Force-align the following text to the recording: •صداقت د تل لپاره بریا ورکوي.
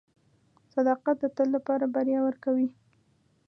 •صداقت 0.73 1.15
د 1.19 1.25
تل 1.35 1.47
لپاره 1.55 1.85
بریا 1.95 2.19
ورکوي. 2.27 2.67